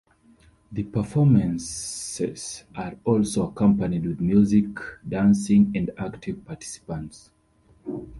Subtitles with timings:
[0.71, 4.65] The performances are also accompanied with music,
[5.07, 7.29] dancing, and active participants.